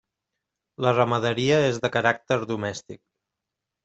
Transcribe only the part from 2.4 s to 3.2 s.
domèstic.